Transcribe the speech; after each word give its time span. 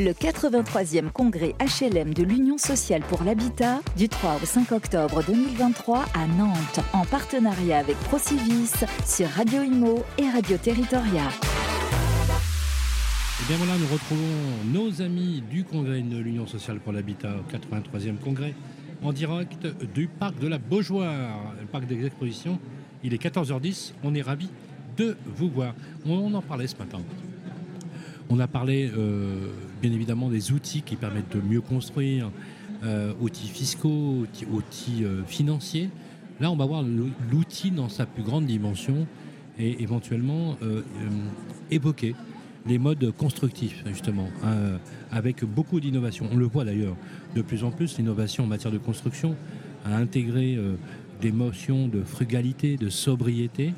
Le 0.00 0.10
83e 0.10 1.12
congrès 1.12 1.54
HLM 1.60 2.14
de 2.14 2.24
l'Union 2.24 2.58
sociale 2.58 3.02
pour 3.02 3.22
l'habitat 3.22 3.80
du 3.96 4.08
3 4.08 4.40
au 4.42 4.44
5 4.44 4.72
octobre 4.72 5.22
2023 5.24 6.04
à 6.14 6.26
Nantes 6.36 6.80
en 6.92 7.04
partenariat 7.04 7.78
avec 7.78 7.96
Procivis 7.98 8.72
sur 9.06 9.28
Radio 9.28 9.62
Imo 9.62 10.02
et 10.18 10.28
Radio 10.28 10.56
Territoria. 10.56 11.22
Et 13.40 13.46
bien 13.46 13.56
voilà, 13.56 13.78
nous 13.78 13.86
retrouvons 13.86 14.64
nos 14.72 15.00
amis 15.00 15.44
du 15.48 15.62
congrès 15.62 16.00
de 16.02 16.18
l'Union 16.18 16.48
sociale 16.48 16.80
pour 16.80 16.92
l'habitat, 16.92 17.36
83e 17.52 18.18
congrès, 18.18 18.54
en 19.04 19.12
direct 19.12 19.64
du 19.94 20.08
parc 20.08 20.40
de 20.40 20.48
la 20.48 20.58
Beaujoire, 20.58 21.54
le 21.60 21.66
parc 21.68 21.86
des 21.86 22.04
expositions. 22.04 22.58
Il 23.04 23.14
est 23.14 23.22
14h10, 23.22 23.92
on 24.02 24.12
est 24.16 24.22
ravis 24.22 24.50
de 24.96 25.16
vous 25.36 25.48
voir. 25.48 25.72
On 26.04 26.34
en 26.34 26.42
parlait 26.42 26.66
ce 26.66 26.76
matin. 26.76 26.98
On 28.30 28.40
a 28.40 28.46
parlé 28.46 28.90
euh, 28.96 29.48
bien 29.82 29.92
évidemment 29.92 30.30
des 30.30 30.52
outils 30.52 30.82
qui 30.82 30.96
permettent 30.96 31.34
de 31.36 31.40
mieux 31.40 31.60
construire, 31.60 32.30
euh, 32.82 33.12
outils 33.20 33.48
fiscaux, 33.48 34.24
outils, 34.50 35.04
euh, 35.04 35.22
financiers. 35.24 35.90
Là, 36.40 36.50
on 36.50 36.56
va 36.56 36.64
voir 36.64 36.82
l'outil 37.30 37.70
dans 37.70 37.88
sa 37.88 38.06
plus 38.06 38.22
grande 38.22 38.46
dimension 38.46 39.06
et 39.56 39.80
éventuellement 39.80 40.56
évoquer 41.70 42.16
les 42.66 42.76
modes 42.76 43.12
constructifs, 43.16 43.84
justement, 43.86 44.26
avec 45.12 45.44
beaucoup 45.44 45.78
d'innovation. 45.78 46.26
On 46.32 46.36
le 46.36 46.46
voit 46.46 46.64
d'ailleurs 46.64 46.96
de 47.36 47.40
plus 47.40 47.62
en 47.62 47.70
plus, 47.70 47.98
l'innovation 47.98 48.42
en 48.42 48.46
matière 48.48 48.72
de 48.72 48.78
construction 48.78 49.36
a 49.84 49.94
intégré 49.94 50.58
des 51.20 51.30
notions 51.30 51.86
de 51.86 52.02
frugalité, 52.02 52.76
de 52.76 52.88
sobriété, 52.88 53.74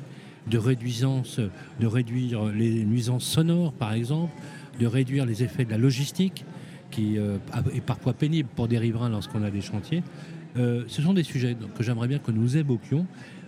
de 0.49 0.57
réduisance, 0.57 1.39
de 1.79 1.87
réduire 1.87 2.45
les 2.45 2.83
nuisances 2.85 3.25
sonores 3.25 3.73
par 3.73 3.93
exemple, 3.93 4.33
de 4.79 4.85
réduire 4.85 5.25
les 5.25 5.43
effets 5.43 5.65
de 5.65 5.71
la 5.71 5.77
logistique 5.77 6.45
qui 6.91 7.17
euh, 7.17 7.37
est 7.73 7.81
parfois 7.81 8.13
pénible 8.13 8.49
pour 8.55 8.67
des 8.67 8.77
riverains 8.77 9.09
lorsqu'on 9.09 9.43
a 9.43 9.51
des 9.51 9.61
chantiers. 9.61 10.03
Euh, 10.57 10.83
ce 10.87 11.01
sont 11.01 11.13
des 11.13 11.23
sujets 11.23 11.55
que 11.75 11.83
j'aimerais 11.83 12.07
bien 12.07 12.19
que 12.19 12.31
nous 12.31 12.57
évoquions 12.57 13.05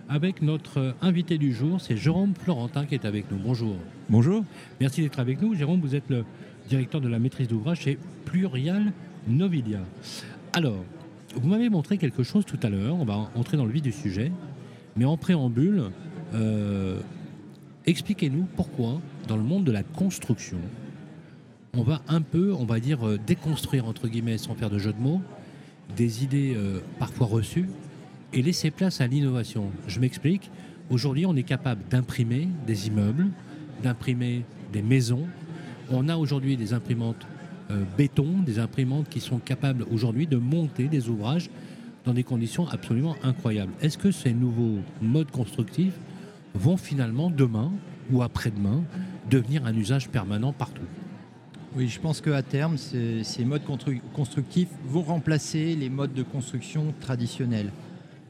avec 0.08 0.42
notre 0.42 0.96
invité 1.02 1.38
du 1.38 1.52
jour, 1.52 1.80
c'est 1.80 1.96
Jérôme 1.96 2.34
Florentin 2.34 2.84
qui 2.84 2.94
est 2.96 3.04
avec 3.04 3.30
nous. 3.30 3.38
Bonjour. 3.38 3.76
Bonjour. 4.08 4.44
Merci 4.80 5.02
d'être 5.02 5.20
avec 5.20 5.40
nous. 5.40 5.54
Jérôme, 5.54 5.80
vous 5.80 5.94
êtes 5.94 6.10
le 6.10 6.24
directeur 6.68 7.00
de 7.00 7.08
la 7.08 7.20
maîtrise 7.20 7.46
d'ouvrage 7.46 7.82
chez 7.82 7.96
Plurial 8.24 8.92
Novilia. 9.28 9.78
Alors, 10.52 10.84
vous 11.36 11.48
m'avez 11.48 11.68
montré 11.68 11.96
quelque 11.96 12.24
chose 12.24 12.44
tout 12.44 12.58
à 12.64 12.68
l'heure, 12.68 12.96
on 12.96 13.04
va 13.04 13.30
entrer 13.36 13.56
dans 13.56 13.64
le 13.64 13.70
vif 13.70 13.82
du 13.82 13.92
sujet, 13.92 14.32
mais 14.96 15.04
en 15.04 15.16
préambule, 15.16 15.78
euh, 15.78 15.88
expliquez-nous 17.86 18.46
pourquoi, 18.56 19.00
dans 19.28 19.36
le 19.36 19.42
monde 19.42 19.64
de 19.64 19.72
la 19.72 19.82
construction, 19.82 20.58
on 21.76 21.82
va 21.82 22.02
un 22.08 22.20
peu, 22.20 22.52
on 22.52 22.64
va 22.64 22.80
dire, 22.80 23.06
euh, 23.06 23.18
déconstruire, 23.24 23.86
entre 23.86 24.08
guillemets, 24.08 24.38
sans 24.38 24.54
faire 24.54 24.70
de 24.70 24.78
jeu 24.78 24.92
de 24.92 25.00
mots, 25.00 25.20
des 25.96 26.24
idées 26.24 26.54
euh, 26.56 26.80
parfois 26.98 27.28
reçues 27.28 27.68
et 28.32 28.42
laisser 28.42 28.70
place 28.70 29.00
à 29.00 29.06
l'innovation. 29.06 29.70
Je 29.86 30.00
m'explique. 30.00 30.50
Aujourd'hui, 30.90 31.26
on 31.26 31.36
est 31.36 31.44
capable 31.44 31.82
d'imprimer 31.88 32.48
des 32.66 32.88
immeubles, 32.88 33.28
d'imprimer 33.82 34.44
des 34.72 34.82
maisons. 34.82 35.26
On 35.90 36.08
a 36.08 36.16
aujourd'hui 36.16 36.56
des 36.56 36.72
imprimantes 36.72 37.26
béton, 37.96 38.40
des 38.44 38.58
imprimantes 38.58 39.08
qui 39.08 39.20
sont 39.20 39.38
capables 39.38 39.84
aujourd'hui 39.92 40.26
de 40.26 40.36
monter 40.36 40.88
des 40.88 41.08
ouvrages 41.08 41.50
dans 42.04 42.12
des 42.12 42.24
conditions 42.24 42.66
absolument 42.66 43.14
incroyables. 43.22 43.70
Est-ce 43.80 43.96
que 43.96 44.10
ces 44.10 44.32
nouveaux 44.32 44.80
modes 45.00 45.30
constructifs 45.30 45.94
vont 46.54 46.76
finalement 46.76 47.30
demain 47.30 47.72
ou 48.10 48.22
après-demain 48.22 48.82
devenir 49.30 49.64
un 49.66 49.74
usage 49.74 50.08
permanent 50.08 50.52
partout. 50.52 50.86
Oui, 51.76 51.86
je 51.86 52.00
pense 52.00 52.20
qu'à 52.20 52.42
terme, 52.42 52.76
ces, 52.76 53.44
modes 53.44 53.62
constructifs 54.12 54.70
vont 54.84 55.02
remplacer 55.02 55.76
les 55.76 55.88
modes 55.88 56.14
de 56.14 56.24
construction 56.24 56.92
traditionnels. 57.00 57.70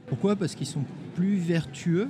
Pourquoi? 0.07 0.37
Parce 0.37 0.55
qu'ils 0.55 0.67
sont 0.67 0.85
plus 1.15 1.37
vertueux 1.37 2.09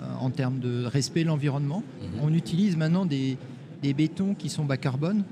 euh, 0.00 0.14
en 0.20 0.30
termes 0.30 0.58
de 0.58 0.84
respect 0.84 1.22
de 1.22 1.28
l'environnement. 1.28 1.84
Mhm. 2.00 2.20
On 2.22 2.34
utilise 2.34 2.76
maintenant 2.76 3.06
des, 3.06 3.36
bétons 3.82 4.34
qui 4.34 4.48
sont 4.48 4.64
bas 4.64 4.76
carbone. 4.76 5.22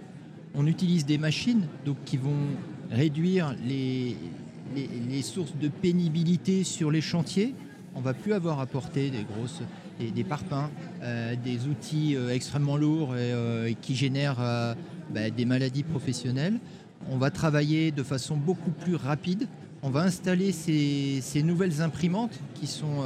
On 0.55 0.67
utilise 0.67 1.07
des 1.07 1.19
machines 1.19 1.67
donc, 1.85 1.97
qui 2.05 2.19
vont 2.19 2.37
réduire 2.91 3.57
les, 3.67 4.17
les 4.77 5.23
sources 5.23 5.57
de 5.61 5.69
pénibilité 5.69 6.63
sur 6.63 6.91
les 6.91 7.01
chantiers. 7.01 7.55
On 7.97 8.01
va 8.01 8.15
plus 8.15 8.33
avoir 8.33 8.61
à 8.61 8.67
porter 8.67 9.11
des 9.11 9.25
grosses 9.25 9.63
des, 9.99 10.25
parpaings, 10.25 10.71
euh, 11.03 11.35
des 11.43 11.67
outils 11.67 12.17
euh, 12.17 12.31
extrêmement 12.31 12.77
lourds 12.77 13.15
et, 13.15 13.33
euh, 13.33 13.73
qui 13.81 13.95
génèrent 13.95 14.77
bah, 15.11 15.31
des 15.31 15.45
maladies 15.45 15.83
professionnelles. 15.83 16.59
On 17.11 17.19
va 17.19 17.31
travailler 17.31 17.91
de 17.91 18.03
façon 18.03 18.37
beaucoup 18.37 18.71
plus 18.71 18.95
rapide. 18.95 19.47
On 19.83 19.91
va 19.91 20.03
installer 20.03 20.53
ces, 20.53 21.43
nouvelles 21.43 21.83
imprimantes 21.83 22.39
qui 22.55 22.67
sont 22.67 23.05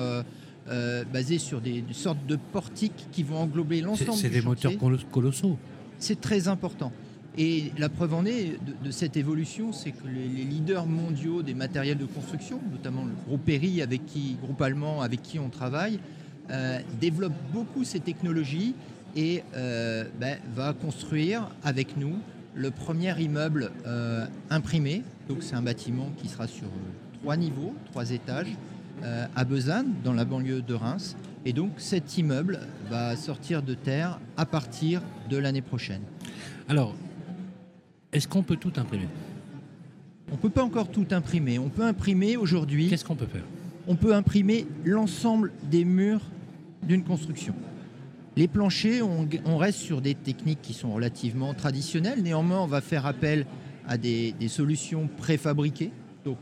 basées 1.13 1.39
sur 1.39 1.61
des, 1.61 1.83
sortes 1.93 2.25
de 2.27 2.37
portiques 2.37 3.09
qui 3.13 3.23
vont 3.23 3.39
englober 3.39 3.81
l'ensemble. 3.81 4.19
C'est 4.19 4.29
des 4.29 4.43
moteurs 4.43 4.73
colossaux. 5.11 5.57
C'est 5.99 6.21
très 6.21 6.49
important. 6.49 6.93
Et 7.39 7.71
la 7.77 7.91
preuve 7.91 8.15
en 8.15 8.25
est 8.25 8.59
de, 8.83 8.91
cette 8.91 9.17
évolution, 9.17 9.73
c'est 9.73 9.91
que 9.91 10.07
les, 10.07 10.45
leaders 10.45 10.87
mondiaux 10.87 11.43
des 11.43 11.53
matériels 11.53 11.99
de 11.99 12.07
construction, 12.07 12.61
notamment 12.71 13.05
le 13.05 13.13
groupe 13.27 13.45
Perry, 13.45 13.83
avec 13.83 14.07
qui, 14.07 14.37
groupe 14.43 14.61
allemand 14.63 15.03
avec 15.03 15.23
qui 15.23 15.39
on 15.39 15.51
travaille, 15.51 16.01
euh, 16.51 16.81
développe 17.01 17.33
beaucoup 17.53 17.85
ces 17.85 18.01
technologies 18.01 18.75
et 19.15 19.43
euh, 19.55 20.05
ben, 20.21 20.39
va 20.55 20.73
construire 20.73 21.51
avec 21.65 21.97
nous 21.97 22.19
le 22.55 22.71
premier 22.71 23.21
immeuble 23.21 23.71
euh, 23.87 24.27
imprimé. 24.51 25.03
Donc 25.29 25.43
c'est 25.43 25.55
un 25.57 25.63
bâtiment 25.63 26.11
qui 26.17 26.29
sera 26.29 26.47
sur 26.47 26.69
trois 27.21 27.37
niveaux, 27.37 27.75
trois 27.91 28.11
étages, 28.11 28.55
à 29.35 29.45
Besançon, 29.45 29.89
dans 30.05 30.15
la 30.15 30.25
banlieue 30.25 30.63
de 30.63 30.73
Reims. 30.73 31.17
Et 31.45 31.53
donc 31.53 31.73
cet 31.77 32.17
immeuble 32.17 32.61
va 32.89 33.15
sortir 33.15 33.63
de 33.63 33.75
terre 33.75 34.19
à 34.39 34.47
partir 34.47 35.03
de 35.29 35.37
l'année 35.37 35.61
prochaine. 35.61 36.01
Alors, 36.67 36.95
est-ce 38.13 38.27
qu'on 38.27 38.43
peut 38.43 38.57
tout 38.57 38.73
imprimer? 38.77 39.09
On 40.31 40.37
ne 40.37 40.39
peut 40.39 40.51
pas 40.51 40.65
encore 40.65 40.89
tout 40.89 41.07
imprimer. 41.11 41.59
On 41.59 41.69
peut 41.69 41.85
imprimer 41.85 42.37
aujourd'hui. 42.37 42.89
Qu'est-ce 42.89 43.05
qu'on 43.05 43.17
peut 43.17 43.27
faire? 43.27 43.45
On 43.87 43.95
peut 43.95 44.15
imprimer 44.15 44.67
l'ensemble 44.85 45.53
des 45.71 45.85
murs 45.85 46.23
d'une 46.83 47.05
construction. 47.05 47.55
Les 48.37 48.49
planchers, 48.49 49.03
on, 49.47 49.57
reste 49.57 49.79
sur 49.79 50.03
des 50.03 50.15
techniques 50.15 50.61
qui 50.61 50.75
sont 50.75 50.93
relativement 50.93 51.55
traditionnelles. 51.55 52.23
Néanmoins, 52.23 52.61
on 52.61 52.67
va 52.67 52.83
faire 52.83 53.07
appel 53.07 53.47
à 53.89 53.97
des, 53.97 54.35
solutions 54.49 55.09
préfabriquées. 55.17 55.91
Donc, 56.25 56.37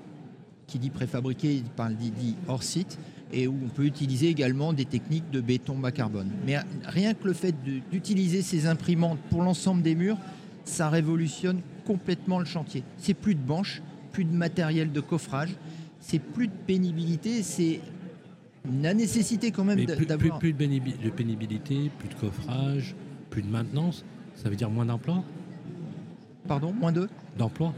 qui 0.66 0.80
dit 0.80 0.90
préfabriqué, 0.90 1.54
il 1.54 1.64
parle 1.64 1.94
dit, 1.94 2.34
hors 2.48 2.64
site, 2.64 2.98
et 3.32 3.46
où 3.46 3.54
on 3.64 3.68
peut 3.68 3.84
utiliser 3.84 4.28
également 4.28 4.72
des 4.72 4.86
techniques 4.86 5.30
de 5.30 5.40
béton 5.40 5.78
bas 5.78 5.92
carbone. 5.92 6.30
Mais 6.44 6.56
rien 6.84 7.14
que 7.14 7.28
le 7.28 7.32
fait 7.32 7.54
d'utiliser 7.92 8.42
ces 8.42 8.66
imprimantes 8.66 9.20
pour 9.30 9.42
l'ensemble 9.42 9.82
des 9.82 9.94
murs, 9.94 10.18
ça 10.64 10.88
révolutionne 10.88 11.60
complètement 11.86 12.40
le 12.40 12.44
chantier. 12.44 12.82
C'est 12.98 13.14
plus 13.14 13.36
de 13.36 13.40
banches, 13.40 13.82
plus 14.10 14.24
de 14.24 14.34
matériel 14.34 14.90
de 14.90 15.00
coffrage, 15.00 15.50
c'est 16.00 16.18
plus 16.18 16.48
de 16.48 16.52
pénibilité, 16.66 17.42
c'est 17.42 17.80
la 18.82 18.94
nécessité 18.94 19.50
quand 19.50 19.64
même 19.64 19.84
d'avoir... 19.84 20.38
Plus, 20.38 20.52
de 20.52 21.10
pénibilité, 21.10 21.90
plus 21.98 22.08
de 22.08 22.14
coffrage, 22.14 22.94
plus 23.30 23.42
de 23.42 23.48
maintenance, 23.48 24.04
ça 24.36 24.48
veut 24.48 24.56
dire 24.56 24.70
moins 24.70 24.86
d'emplois? 24.86 25.22
Pardon 26.48 26.72
Moins 26.72 26.92
de? 26.92 27.08
D'emplois? 27.38 27.74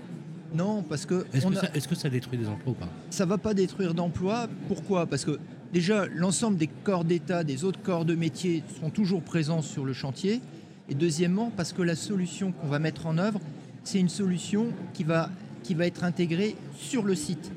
Non, 0.55 0.83
parce 0.83 1.07
que... 1.07 1.27
Est-ce 1.33 1.89
que, 1.89 1.95
ça 1.95 2.09
détruit 2.09 2.39
des 2.39 2.49
emplois 2.49 2.73
ou 2.73 2.77
pas? 2.77 2.89
Ça 3.11 3.25
ne 3.25 3.31
va 3.31 3.39
pas 3.39 3.55
détruire 3.55 3.95
d'emplois. 3.95 4.49
Pourquoi? 4.69 5.07
Parce 5.07 5.25
que 5.25 5.39
déjà, 5.73 6.07
l'ensemble 6.07 6.57
des 6.57 6.69
corps 6.69 7.05
d'État, 7.05 7.45
des 7.45 7.65
autres 7.65 7.81
corps 7.83 8.05
de 8.05 8.15
métier 8.15 8.63
seront 8.75 8.91
toujours 8.91 9.23
présents 9.23 9.63
sur 9.63 9.85
le 9.85 9.93
chantier. 9.93 10.41
Et 10.89 10.95
deuxièmement, 10.95 11.51
parce 11.57 11.73
que 11.73 11.83
la 11.83 11.97
solution 11.97 12.53
qu'on 12.53 12.69
va 12.69 12.79
mettre 12.79 13.07
en 13.07 13.19
œuvre, 13.19 13.41
c'est 13.83 13.99
une 13.99 14.09
solution 14.09 14.69
qui 14.95 15.05
va, 15.05 15.31
qui 15.63 15.75
va 15.75 15.87
être 15.87 16.05
intégrée 16.05 16.55
sur 16.77 17.03
le 17.03 17.17
site. 17.17 17.51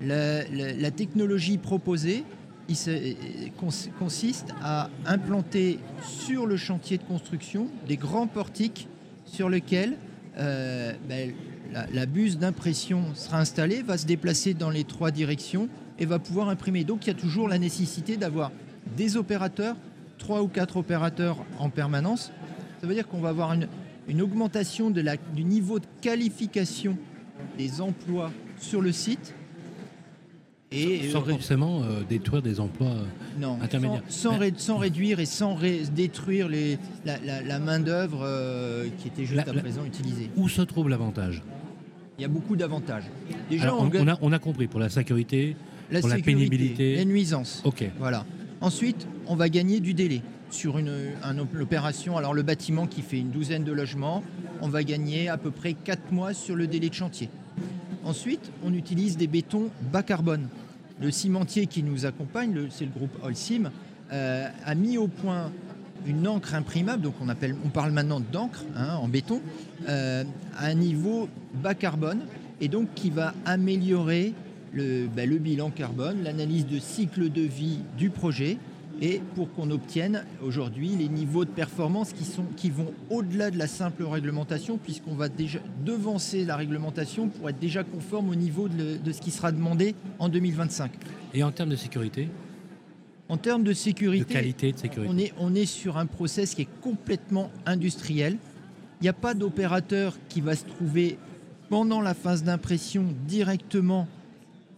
la 0.00 0.90
technologie 0.92 1.58
proposée, 1.58 2.24
il 2.68 3.52
consiste 3.98 4.48
à 4.62 4.90
implanter 5.06 5.78
sur 6.02 6.46
le 6.46 6.56
chantier 6.56 6.98
de 6.98 7.02
construction 7.02 7.68
des 7.86 7.96
grands 7.96 8.26
portiques 8.26 8.88
sur 9.24 9.48
lesquels 9.48 9.96
euh, 10.38 10.92
ben, 11.08 11.32
la, 11.92 12.06
buse 12.06 12.38
d'impression 12.38 13.14
sera 13.14 13.40
installée, 13.40 13.82
va 13.82 13.98
se 13.98 14.06
déplacer 14.06 14.54
dans 14.54 14.70
les 14.70 14.84
trois 14.84 15.10
directions 15.10 15.68
et 15.98 16.06
va 16.06 16.18
pouvoir 16.18 16.48
imprimer. 16.48 16.84
Donc 16.84 17.06
il 17.06 17.08
y 17.08 17.10
a 17.10 17.18
toujours 17.18 17.48
la 17.48 17.58
nécessité 17.58 18.16
d'avoir 18.16 18.52
des 18.96 19.16
opérateurs, 19.16 19.76
trois 20.18 20.42
ou 20.42 20.48
quatre 20.48 20.76
opérateurs 20.76 21.38
en 21.58 21.70
permanence. 21.70 22.32
Ça 22.80 22.86
veut 22.86 22.94
dire 22.94 23.08
qu'on 23.08 23.20
va 23.20 23.30
avoir 23.30 23.52
une, 23.52 24.22
augmentation 24.22 24.90
du 24.90 25.44
niveau 25.44 25.78
de 25.78 25.86
qualification 26.00 26.96
des 27.58 27.80
emplois 27.80 28.30
sur 28.58 28.80
le 28.80 28.92
site 28.92 29.34
Et 30.70 31.08
Sans 31.10 31.22
euh, 31.22 31.30
forcément 31.30 31.82
euh, 31.82 32.02
détruire 32.08 32.42
des 32.42 32.60
emplois. 32.60 32.88
euh, 32.90 33.04
non, 33.40 33.58
intermédiaire. 33.62 34.02
Sans, 34.08 34.32
sans 34.32 34.38
ré- 34.38 34.52
sans 34.56 34.76
réduire 34.76 35.18
et 35.18 35.24
sans 35.24 35.54
ré- 35.54 35.82
détruire 35.96 36.46
les, 36.48 36.78
la, 37.06 37.18
la- 37.20 37.40
la 37.42 37.58
main-d'œuvre 37.58 38.20
euh, 38.22 38.86
qui 38.98 39.08
était 39.08 39.24
juste 39.24 39.46
La- 39.46 39.50
à 39.50 39.54
présent 39.54 39.84
utilisée. 39.86 40.28
Où 40.36 40.46
se 40.48 40.60
trouve 40.60 40.90
l'avantage? 40.90 41.42
Il 42.18 42.22
y 42.22 42.24
a 42.26 42.28
beaucoup 42.28 42.54
d'avantages. 42.54 43.04
Déjà, 43.48 43.74
on, 43.74 44.08
a, 44.08 44.18
on 44.20 44.32
a 44.32 44.38
compris 44.38 44.66
pour 44.66 44.80
la 44.80 44.90
sécurité. 44.90 45.56
pour 46.00 46.08
la 46.08 46.18
pénibilité. 46.18 46.96
les 46.96 47.04
nuisances. 47.06 47.62
Ok. 47.64 47.84
Voilà. 47.98 48.26
Ensuite, 48.60 49.06
on 49.26 49.36
va 49.36 49.48
gagner 49.48 49.80
du 49.80 49.94
délai 49.94 50.20
sur 50.50 50.76
une, 50.78 50.92
un 51.22 51.38
op- 51.38 51.54
opération. 51.60 52.16
Alors 52.18 52.34
le 52.34 52.42
bâtiment 52.42 52.86
qui 52.86 53.00
fait 53.02 53.18
une 53.20 53.30
douzaine 53.30 53.64
de 53.64 53.72
logements, 53.72 54.22
on 54.60 54.68
va 54.68 54.82
gagner 54.82 55.28
à 55.30 55.38
peu 55.38 55.50
près 55.50 55.72
4 55.72 56.12
mois 56.12 56.34
sur 56.34 56.56
le 56.56 56.66
délai 56.66 56.88
de 56.90 56.94
chantier. 56.94 57.30
Ensuite, 58.04 58.50
on 58.64 58.74
utilise 58.74 59.16
des 59.16 59.26
bétons 59.26 59.68
bas 59.92 60.02
carbone. 60.02 60.48
Le 61.00 61.10
cimentier 61.10 61.66
qui 61.66 61.82
nous 61.82 62.06
accompagne, 62.06 62.68
c'est 62.70 62.84
le 62.84 62.90
groupe 62.90 63.16
Holcim, 63.22 63.70
euh, 64.12 64.48
a 64.64 64.74
mis 64.74 64.98
au 64.98 65.06
point 65.06 65.52
une 66.06 66.26
encre 66.26 66.54
imprimable, 66.54 67.02
donc 67.02 67.14
on, 67.20 67.68
parle 67.68 67.92
maintenant 67.92 68.20
d'encre 68.20 68.64
hein, 68.76 68.96
en 68.96 69.08
béton, 69.08 69.40
euh, 69.88 70.24
à 70.56 70.66
un 70.66 70.74
niveau 70.74 71.28
bas 71.62 71.74
carbone, 71.74 72.20
et 72.60 72.68
donc 72.68 72.88
qui 72.94 73.10
va 73.10 73.34
améliorer 73.44 74.32
le, 74.72 75.06
ben, 75.06 75.28
le 75.28 75.38
bilan 75.38 75.70
carbone, 75.70 76.22
l'analyse 76.24 76.66
de 76.66 76.78
cycle 76.78 77.30
de 77.30 77.42
vie 77.42 77.80
du 77.96 78.10
projet, 78.10 78.58
et 79.00 79.20
pour 79.34 79.52
qu'on 79.52 79.70
obtienne 79.70 80.24
aujourd'hui 80.42 80.88
les 80.96 81.08
niveaux 81.08 81.44
de 81.44 81.50
performance 81.50 82.12
qui, 82.12 82.24
sont, 82.24 82.44
qui 82.56 82.70
vont 82.70 82.92
au-delà 83.10 83.50
de 83.50 83.58
la 83.58 83.66
simple 83.68 84.02
réglementation, 84.04 84.76
puisqu'on 84.78 85.14
va 85.14 85.28
déjà 85.28 85.60
devancer 85.84 86.44
la 86.44 86.56
réglementation 86.56 87.28
pour 87.28 87.48
être 87.48 87.58
déjà 87.60 87.84
conforme 87.84 88.28
au 88.30 88.34
niveau 88.34 88.68
de, 88.68 88.96
de 88.96 89.12
ce 89.12 89.20
qui 89.20 89.30
sera 89.30 89.52
demandé 89.52 89.94
en 90.18 90.28
2025. 90.28 90.90
Et 91.34 91.42
en 91.44 91.52
termes 91.52 91.70
de 91.70 91.76
sécurité, 91.76 92.28
En 93.28 93.36
termes 93.36 93.62
de 93.62 93.68
de 93.68 93.74
sécurité, 93.74 94.32
qualité 94.34 94.72
de 94.72 94.78
sécurité. 94.78 95.12
on 95.14 95.18
est, 95.18 95.32
on 95.38 95.54
est 95.54 95.66
sur 95.66 95.96
un 95.98 96.06
process 96.06 96.54
qui 96.54 96.62
est 96.62 96.68
complètement 96.80 97.50
industriel. 97.66 98.36
Il 99.00 99.04
n'y 99.04 99.08
a 99.08 99.12
pas 99.12 99.34
d'opérateur 99.34 100.16
qui 100.28 100.40
va 100.40 100.56
se 100.56 100.64
trouver 100.64 101.18
pendant 101.68 102.00
la 102.00 102.14
phase 102.14 102.42
d'impression 102.42 103.04
directement 103.28 104.08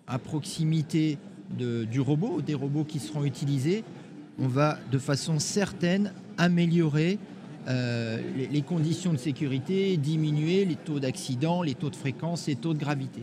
à 0.06 0.18
proximité 0.18 1.16
de- 1.58 1.84
du 1.84 2.00
robot, 2.00 2.42
des 2.42 2.54
robots 2.54 2.84
qui 2.84 2.98
seront 2.98 3.24
utilisés. 3.24 3.82
On 4.40 4.48
va 4.48 4.78
de 4.90 4.98
façon 4.98 5.38
certaine 5.38 6.12
améliorer 6.38 7.18
euh, 7.68 8.18
les, 8.36 8.46
les 8.46 8.62
conditions 8.62 9.12
de 9.12 9.18
sécurité, 9.18 9.96
diminuer 9.96 10.64
les 10.64 10.76
taux 10.76 10.98
d'accident, 10.98 11.62
les 11.62 11.74
taux 11.74 11.90
de 11.90 11.96
fréquence, 11.96 12.46
les 12.46 12.56
taux 12.56 12.72
de 12.74 12.78
gravité. 12.78 13.22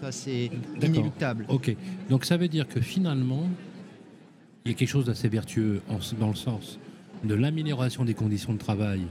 Ça, 0.00 0.12
c'est 0.12 0.50
inéluctable. 0.82 1.44
Ok. 1.48 1.74
Donc 2.08 2.24
ça 2.24 2.36
veut 2.38 2.48
dire 2.48 2.66
que 2.66 2.80
finalement, 2.80 3.48
il 4.64 4.72
y 4.72 4.74
a 4.74 4.78
quelque 4.78 4.88
chose 4.88 5.04
d'assez 5.04 5.28
vertueux 5.28 5.82
en- 5.90 5.98
dans 6.18 6.28
le 6.28 6.34
sens 6.36 6.78
de 7.22 7.34
l'amélioration 7.34 8.04
des 8.06 8.14
conditions 8.14 8.54
de 8.54 8.58
travail 8.58 9.02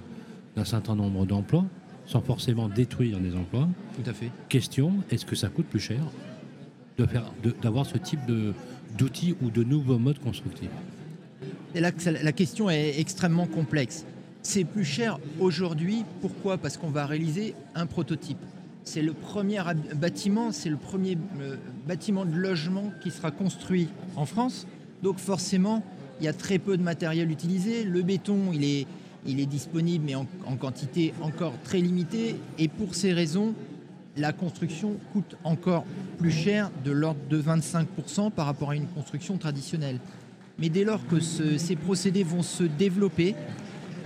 d'un 0.55 0.65
certain 0.65 0.95
nombre 0.95 1.27
d'emplois, 1.27 1.65
sans 2.07 2.21
forcément 2.21 2.67
détruire 2.69 3.19
des 3.19 3.35
emplois. 3.35 3.67
Tout 4.03 4.09
à 4.09 4.13
fait. 4.13 4.31
Question 4.49 4.93
est-ce 5.11 5.25
que 5.27 5.35
ça 5.35 5.49
coûte 5.49 5.67
plus 5.67 5.79
cher 5.79 6.01
de 6.97 7.05
faire, 7.05 7.31
de- 7.43 7.53
d'avoir 7.61 7.85
ce 7.85 7.99
type 7.99 8.19
d'outils 8.97 9.35
ou 9.43 9.51
de 9.51 9.63
nouveaux 9.63 9.99
modes 9.99 10.17
constructifs? 10.19 10.69
Et 11.75 11.79
là, 11.79 11.91
la 12.23 12.31
question 12.31 12.69
est 12.69 12.99
extrêmement 12.99 13.45
complexe. 13.45 14.05
C'est 14.41 14.63
plus 14.63 14.85
cher 14.85 15.19
aujourd'hui. 15.39 16.03
Pourquoi? 16.21 16.57
Parce 16.57 16.77
qu'on 16.77 16.89
va 16.89 17.05
réaliser 17.05 17.53
un 17.75 17.85
prototype. 17.85 18.39
C'est 18.83 19.01
le 19.01 19.13
premier 19.13 19.61
bâtiment, 19.95 20.51
c'est 20.51 20.69
le 20.69 20.77
premier 20.77 21.17
euh, 21.39 21.57
bâtiment 21.87 22.25
de 22.25 22.35
logement 22.35 22.91
qui 23.03 23.11
sera 23.11 23.29
construit 23.29 23.87
en 24.15 24.25
France. 24.25 24.65
Donc 25.03 25.19
forcément, 25.19 25.83
il 26.19 26.25
y 26.25 26.27
a 26.27 26.33
très 26.33 26.57
peu 26.57 26.75
de 26.75 26.81
matériel 26.81 27.29
utilisé. 27.29 27.83
Le 27.83 28.01
béton, 28.01 28.51
il 28.51 28.63
est, 28.63 28.87
il 29.27 29.39
est 29.39 29.45
disponible, 29.45 30.05
mais 30.07 30.15
en, 30.15 30.25
en 30.47 30.55
quantité 30.55 31.13
encore 31.21 31.53
très 31.63 31.79
limitée. 31.79 32.35
Et 32.57 32.67
pour 32.67 32.95
ces 32.95 33.13
raisons, 33.13 33.53
la 34.17 34.33
construction 34.33 34.97
coûte 35.13 35.35
encore 35.43 35.85
plus 36.17 36.31
cher, 36.31 36.71
de 36.83 36.91
l'ordre 36.91 37.21
de 37.29 37.41
25% 37.41 38.31
par 38.31 38.47
rapport 38.47 38.71
à 38.71 38.75
une 38.75 38.87
construction 38.87 39.37
traditionnelle. 39.37 39.99
Mais 40.59 40.69
dès 40.69 40.83
lors 40.83 41.05
que 41.07 41.19
ce- 41.19 41.57
ces 41.57 41.75
procédés 41.75 42.23
vont 42.23 42.41
se 42.43 42.63
développer, 42.63 43.35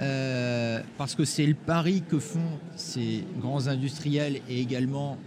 euh, 0.01 0.81
parce 0.97 1.15
que 1.15 1.25
c'est 1.25 1.45
le 1.45 1.53
pari 1.53 2.03
que 2.07 2.19
font 2.19 2.59
ces 2.75 3.23
grands 3.39 3.67
industriels 3.67 4.39
et 4.49 4.59
également 4.59 5.17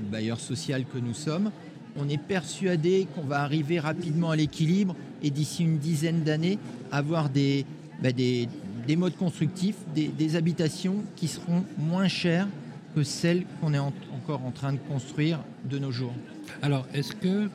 le 0.00 0.06
bailleur 0.06 0.40
social 0.40 0.84
que 0.84 0.98
nous 0.98 1.14
sommes, 1.14 1.50
on 1.96 2.08
est 2.08 2.18
persuadé 2.22 3.06
qu'on 3.14 3.22
va 3.22 3.40
arriver 3.42 3.80
rapidement 3.80 4.30
à 4.30 4.36
l'équilibre 4.36 4.94
et 5.22 5.30
d'ici 5.30 5.64
une 5.64 5.78
dizaine 5.78 6.22
d'années 6.22 6.58
avoir 6.92 7.28
des, 7.30 7.64
bah, 8.02 8.12
des, 8.12 8.48
des 8.86 8.96
modes 8.96 9.16
constructifs, 9.16 9.76
des, 9.94 10.36
habitations 10.36 10.96
qui 11.16 11.28
seront 11.28 11.64
moins 11.78 12.08
chères 12.08 12.46
que 12.94 13.02
celles 13.02 13.44
qu'on 13.60 13.74
est 13.74 13.78
en- 13.78 13.92
encore 14.16 14.44
en 14.44 14.50
train 14.52 14.72
de 14.72 14.78
construire 14.88 15.40
de 15.68 15.78
nos 15.78 15.90
jours. 15.92 16.14
Alors, 16.62 16.86
est-ce 16.94 17.12
que, 17.14 17.48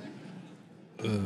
euh, 1.03 1.19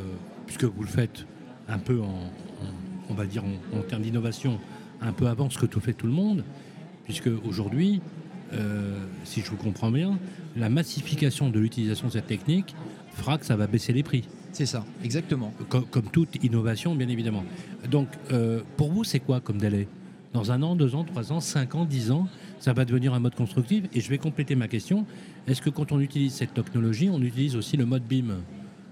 puisque 0.46 0.64
vous 0.64 0.82
le 0.82 0.88
faites 0.88 1.26
un 1.70 1.78
peu 1.78 2.00
en, 2.00 2.04
en- 2.04 3.08
on 3.08 3.14
va 3.14 3.24
dire 3.24 3.42
en, 3.44 3.78
en 3.78 3.82
termes 3.82 4.02
d'innovation, 4.02 4.58
un 5.00 5.12
peu 5.12 5.26
avant 5.28 5.48
ce 5.48 5.58
que 5.58 5.66
tout 5.66 5.80
fait 5.80 5.94
tout 5.94 6.06
le 6.06 6.12
monde, 6.12 6.44
puisque 7.04 7.30
aujourd'hui, 7.48 8.00
euh, 8.52 8.98
si 9.24 9.40
je 9.40 9.50
vous 9.50 9.56
comprends 9.56 9.90
bien, 9.90 10.18
la 10.56 10.68
massification 10.68 11.48
de 11.48 11.58
l'utilisation 11.58 12.08
de 12.08 12.12
cette 12.12 12.26
technique 12.26 12.74
fera 13.14 13.38
que 13.38 13.46
ça 13.46 13.56
va 13.56 13.66
baisser 13.66 13.92
les 13.92 14.02
prix, 14.02 14.24
C'est 14.52 14.66
ça, 14.66 14.84
exactement. 15.04 15.52
comme, 15.68 15.84
comme 15.86 16.08
toute 16.10 16.42
innovation, 16.44 16.94
bien 16.94 17.08
évidemment. 17.08 17.44
Donc, 17.90 18.08
euh, 18.32 18.60
pour 18.76 18.90
vous, 18.92 19.04
c'est 19.04 19.20
quoi 19.20 19.40
comme 19.40 19.58
délai? 19.58 19.88
Dans 20.32 20.52
un 20.52 20.62
an, 20.62 20.76
deux 20.76 20.94
ans, 20.94 21.02
trois 21.04 21.32
ans, 21.32 21.40
cinq 21.40 21.74
ans, 21.74 21.84
dix 21.84 22.10
ans, 22.12 22.28
ça 22.60 22.72
va 22.72 22.84
devenir 22.84 23.14
un 23.14 23.18
mode 23.18 23.34
constructif. 23.34 23.84
Et 23.92 24.00
je 24.00 24.08
vais 24.08 24.18
compléter 24.18 24.54
ma 24.54 24.68
question. 24.68 25.04
Est-ce 25.48 25.60
que 25.60 25.70
quand 25.70 25.90
on 25.90 25.98
utilise 25.98 26.34
cette 26.34 26.54
technologie, 26.54 27.10
on 27.10 27.20
utilise 27.20 27.56
aussi 27.56 27.76
le 27.76 27.84
mode 27.84 28.04
BIM? 28.04 28.36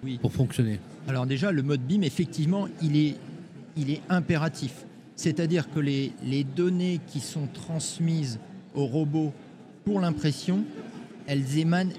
Oui. 0.04 0.18
pour 0.20 0.32
fonctionner 0.32 0.78
Alors 1.08 1.26
déjà, 1.26 1.50
le 1.52 1.62
mode 1.62 1.80
BIM, 1.80 2.02
effectivement, 2.02 2.68
il 2.82 2.96
est, 2.96 3.16
il 3.76 3.90
est 3.90 4.00
impératif. 4.08 4.84
C'est-à-dire 5.16 5.68
que 5.70 5.80
les, 5.80 6.12
les 6.24 6.44
données 6.44 7.00
qui 7.08 7.20
sont 7.20 7.48
transmises 7.52 8.38
au 8.74 8.86
robot 8.86 9.32
pour 9.84 10.00
l'impression, 10.00 10.64
elles 11.26 11.58
émanent 11.58 11.90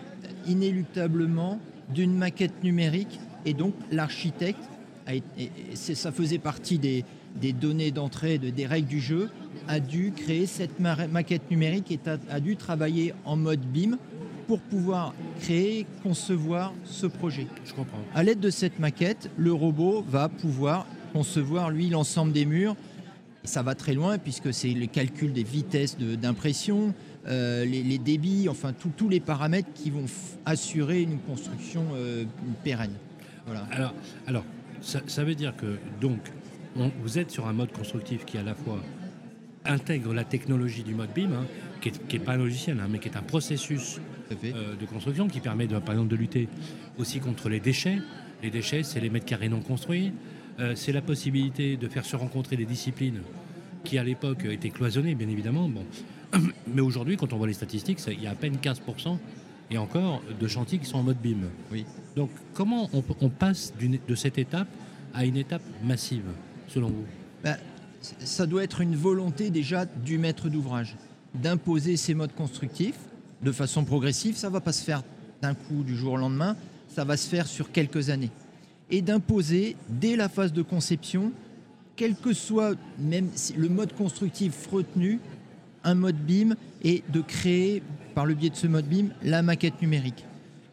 inéluctablement 0.48 1.60
d'une 1.94 2.14
maquette 2.16 2.64
numérique 2.64 3.20
et 3.46 3.54
donc 3.54 3.74
l'architecte, 3.92 4.60
ça 5.74 6.12
faisait 6.12 6.38
partie 6.38 6.78
des, 6.78 7.04
des 7.42 7.52
données 7.54 7.92
d'entrée, 7.92 8.38
de- 8.38 8.50
des 8.50 8.66
règles 8.68 8.88
du 8.88 9.00
jeu, 9.00 9.30
a 9.68 9.80
dû 9.80 10.12
créer 10.16 10.46
cette 10.46 10.80
ma- 10.80 11.08
maquette 11.08 11.50
numérique 11.50 11.92
et 11.92 12.00
a, 12.08 12.18
a 12.34 12.40
dû 12.40 12.56
travailler 12.56 13.14
en 13.26 13.36
mode 13.36 13.62
BIM 13.62 13.98
pour 14.50 14.60
pouvoir 14.62 15.14
créer, 15.42 15.86
concevoir 16.02 16.74
ce 16.84 17.06
projet. 17.06 17.46
Je 17.66 17.72
comprends. 17.76 18.00
À 18.16 18.24
l'aide 18.24 18.40
de 18.40 18.50
cette 18.50 18.80
maquette, 18.80 19.30
le 19.38 19.54
robot 19.54 20.04
va 20.10 20.28
pouvoir 20.28 20.88
concevoir, 21.14 21.70
lui, 21.70 21.88
l'ensemble 21.92 22.32
des 22.32 22.48
murs. 22.48 22.76
Et 23.44 23.48
ça 23.48 23.62
va 23.62 23.76
très 23.76 23.94
loin 23.94 24.18
puisque 24.18 24.52
c'est 24.52 24.72
le 24.74 24.88
calcul 24.88 25.34
des 25.34 25.44
vitesses 25.44 26.00
de- 26.00 26.16
d'impression, 26.16 26.96
euh, 27.28 27.64
les, 27.64 27.84
les 27.84 28.00
débits, 28.00 28.50
enfin 28.50 28.74
tous 28.74 29.08
les 29.08 29.20
paramètres 29.20 29.70
qui 29.76 29.92
vont 29.92 30.06
assurer 30.48 31.04
une 31.04 31.20
construction 31.20 31.84
euh, 31.94 32.24
pérenne. 32.64 32.96
Voilà. 33.46 33.68
Alors, 33.72 33.94
alors 34.26 34.46
ça, 34.82 35.02
ça 35.06 35.24
veut 35.24 35.36
dire 35.36 35.56
que 35.56 35.78
donc 36.02 36.18
on- 36.76 36.90
vous 37.04 37.20
êtes 37.20 37.30
sur 37.30 37.46
un 37.48 37.54
mode 37.54 37.72
constructif 37.72 38.26
qui 38.26 38.40
à 38.40 38.44
la 38.44 38.56
fois 38.56 38.80
intègre 39.66 40.12
la 40.12 40.24
technologie 40.24 40.82
du 40.82 40.96
mode 40.96 41.10
BIM, 41.14 41.34
hein, 41.34 41.46
qui 41.82 41.92
n'est 42.14 42.24
pas 42.24 42.32
un 42.34 42.38
logiciel, 42.38 42.80
hein, 42.80 42.88
mais 42.90 42.98
qui 42.98 43.10
est 43.10 43.16
un 43.18 43.22
processus. 43.22 44.00
Euh, 44.32 44.76
de 44.76 44.86
construction 44.86 45.28
qui 45.28 45.40
permet 45.40 45.68
de, 45.68 45.78
par 45.80 45.94
exemple 45.96 46.10
de 46.10 46.16
lutter 46.16 46.48
aussi 46.98 47.20
contre 47.20 47.50
les 47.50 47.60
déchets. 47.60 47.98
Les 48.44 48.50
déchets, 48.50 48.84
c'est 48.84 49.00
les 49.00 49.10
mètres 49.10 49.26
carrés 49.26 49.50
non 49.50 49.62
construits. 49.62 50.12
Euh, 50.60 50.74
c'est 50.76 50.92
la 50.92 51.02
possibilité 51.02 51.78
de 51.78 51.88
faire 51.88 52.06
se 52.06 52.16
rencontrer 52.16 52.56
des 52.58 52.66
disciplines 52.66 53.22
qui 53.84 53.98
à 53.98 54.04
l'époque 54.04 54.46
étaient 54.46 54.70
cloisonnées, 54.70 55.16
bien 55.16 55.30
évidemment. 55.30 55.70
Bon. 55.70 55.86
Mais 56.74 56.82
aujourd'hui, 56.82 57.18
quand 57.18 57.34
on 57.34 57.38
voit 57.38 57.48
les 57.48 57.54
statistiques, 57.54 58.00
c'est- 58.00 58.14
il 58.14 58.22
y 58.22 58.28
a 58.28 58.32
à 58.32 58.36
peine 58.36 58.58
15% 58.58 59.18
et 59.72 59.78
encore 59.78 60.22
de 60.40 60.48
chantiers 60.48 60.80
qui 60.80 60.86
sont 60.86 60.98
en 60.98 61.04
mode 61.04 61.18
BIM. 61.22 61.48
Oui. 61.72 61.86
Donc 62.16 62.30
comment 62.54 62.90
on, 62.94 63.04
on 63.22 63.30
passe 63.30 63.74
de 64.08 64.16
cette 64.16 64.38
étape 64.38 64.68
à 65.14 65.26
une 65.26 65.38
étape 65.38 65.62
massive, 65.84 66.24
selon 66.68 66.90
vous? 66.90 67.06
Bah, 67.44 67.58
ça 68.02 68.46
doit 68.46 68.64
être 68.64 68.82
une 68.82 68.96
volonté 68.96 69.50
déjà 69.50 69.86
du 69.86 70.18
maître 70.18 70.50
d'ouvrage 70.50 70.96
d'imposer 71.36 71.98
ces 71.98 72.14
modes 72.16 72.34
constructifs 72.34 72.98
de 73.42 73.52
façon 73.52 73.86
progressive. 73.86 74.36
Ça 74.36 74.48
ne 74.48 74.54
va 74.54 74.62
pas 74.62 74.74
se 74.74 74.84
faire 74.84 75.04
d'un 75.42 75.54
coup 75.54 75.84
du 75.84 75.96
jour 75.96 76.14
au 76.14 76.18
lendemain, 76.18 76.56
ça 76.94 77.04
va 77.04 77.18
se 77.18 77.28
faire 77.28 77.48
sur 77.48 77.72
quelques 77.72 78.10
années. 78.10 78.32
Et 78.90 79.02
d'imposer 79.02 79.76
dès 79.88 80.16
la 80.16 80.30
phase 80.30 80.52
de 80.52 80.62
conception, 80.62 81.32
quel 81.96 82.16
que 82.16 82.34
soit 82.34 82.76
même 82.98 83.30
le 83.56 83.70
mode 83.70 83.94
constructif 83.94 84.68
retenu, 84.68 85.20
un 85.84 85.96
mode 85.96 86.18
BIM 86.18 86.56
et 86.84 87.04
de 87.10 87.22
créer 87.22 87.84
par 88.16 88.26
le 88.26 88.34
biais 88.34 88.50
de 88.50 88.56
ce 88.56 88.68
mode 88.68 88.86
BIM 88.86 89.10
la 89.24 89.42
maquette 89.42 89.82
numérique. 89.82 90.26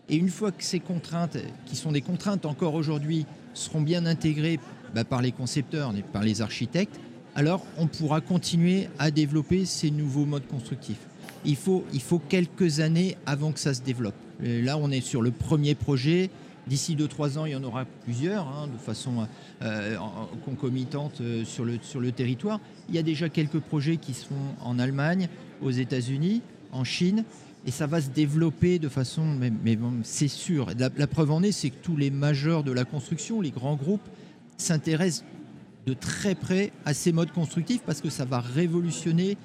Et 0.08 0.16
une 0.16 0.28
fois 0.28 0.52
que 0.52 0.62
ces 0.62 0.80
contraintes, 0.80 1.36
qui 1.66 1.76
sont 1.76 1.92
des 1.92 2.00
contraintes 2.00 2.46
encore 2.46 2.74
aujourd'hui, 2.74 3.26
seront 3.54 3.80
bien 3.80 4.06
intégrées 4.06 4.60
bah, 4.94 5.04
par 5.04 5.20
les 5.20 5.32
concepteurs 5.32 5.92
par 6.12 6.22
les 6.22 6.42
architectes, 6.42 7.00
alors 7.34 7.64
on 7.76 7.86
pourra 7.86 8.20
continuer 8.20 8.88
à 8.98 9.10
développer 9.10 9.64
ces 9.64 9.90
nouveaux 9.90 10.24
modes 10.24 10.46
constructifs. 10.46 11.00
Il 11.46 11.56
faut, 11.56 11.84
il 11.92 12.02
faut 12.02 12.18
quelques 12.18 12.80
années 12.80 13.16
avant 13.24 13.52
que 13.52 13.60
ça 13.60 13.72
se 13.72 13.82
développe. 13.82 14.14
là, 14.40 14.76
on 14.78 14.90
est 14.90 15.00
sur 15.00 15.22
le 15.22 15.30
premier 15.30 15.74
projet. 15.74 16.30
D'ici 16.66 16.96
2-3 16.96 17.38
ans, 17.38 17.44
il 17.44 17.52
y 17.52 17.56
en 17.56 17.62
aura 17.62 17.84
plusieurs, 17.84 18.48
hein, 18.48 18.66
de 18.66 18.76
façon 18.76 19.28
euh, 19.62 19.96
concomitante 20.44 21.20
euh, 21.20 21.44
sur, 21.44 21.64
le, 21.64 21.78
sur 21.80 22.00
le 22.00 22.10
territoire. 22.10 22.58
Il 22.88 22.96
y 22.96 22.98
a 22.98 23.02
déjà 23.02 23.28
quelques 23.28 23.60
projets 23.60 23.98
qui 23.98 24.14
se 24.14 24.26
font 24.26 24.34
en 24.60 24.80
Allemagne, 24.80 25.28
aux 25.62 25.70
États-Unis, 25.70 26.42
en 26.72 26.82
Chine, 26.82 27.22
et 27.66 27.70
ça 27.70 27.86
va 27.86 28.00
se 28.00 28.10
développer 28.10 28.80
de 28.80 28.88
façon, 28.88 29.24
mais, 29.24 29.52
mais 29.64 29.78
c'est 30.02 30.26
sûr. 30.26 30.70
La, 30.76 30.90
la, 30.96 31.06
preuve 31.06 31.30
en 31.30 31.42
est, 31.44 31.52
c'est 31.52 31.70
que 31.70 31.82
tous 31.82 31.96
les 31.96 32.10
majeurs 32.10 32.64
de 32.64 32.72
la 32.72 32.84
construction, 32.84 33.40
les 33.40 33.52
grands 33.52 33.76
groupes, 33.76 34.08
s'intéressent 34.56 35.24
de 35.86 35.92
très 35.92 36.34
près 36.34 36.72
à 36.84 36.94
ces 36.94 37.12
modes 37.12 37.30
constructifs 37.30 37.82
parce 37.86 38.00
que 38.00 38.10
ça 38.10 38.24
va 38.24 38.40
révolutionner 38.40 39.36